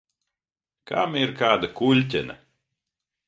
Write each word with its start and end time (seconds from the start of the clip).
Kam 0.91 1.17
ir 1.25 1.35
kāda 1.43 1.69
kuļķene? 1.81 2.39